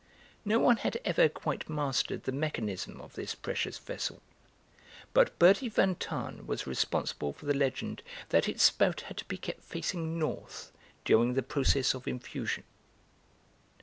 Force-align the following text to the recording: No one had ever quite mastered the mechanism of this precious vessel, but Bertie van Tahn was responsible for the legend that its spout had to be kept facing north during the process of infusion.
No 0.43 0.57
one 0.57 0.77
had 0.77 0.99
ever 1.05 1.29
quite 1.29 1.69
mastered 1.69 2.23
the 2.23 2.31
mechanism 2.31 2.99
of 3.01 3.13
this 3.13 3.35
precious 3.35 3.77
vessel, 3.77 4.19
but 5.13 5.37
Bertie 5.37 5.69
van 5.69 5.93
Tahn 5.93 6.47
was 6.47 6.65
responsible 6.65 7.33
for 7.33 7.45
the 7.45 7.53
legend 7.53 8.01
that 8.29 8.49
its 8.49 8.63
spout 8.63 9.01
had 9.01 9.17
to 9.17 9.25
be 9.25 9.37
kept 9.37 9.61
facing 9.63 10.17
north 10.17 10.71
during 11.05 11.35
the 11.35 11.43
process 11.43 11.93
of 11.93 12.07
infusion. 12.07 12.63